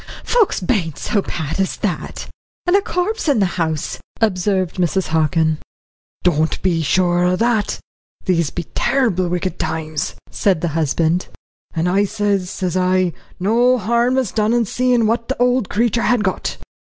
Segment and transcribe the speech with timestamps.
[0.23, 2.27] "Folks bain't so bad as that,
[2.65, 5.09] and a corpse in the house," observed Mrs.
[5.09, 5.59] Hockin.
[6.23, 7.77] "Don't be sure o' that
[8.25, 11.27] these be terrible wicked times," said the husband.
[11.75, 16.01] "And I sez, sez I, no harm is done in seein' what the old creetur
[16.01, 16.57] had got."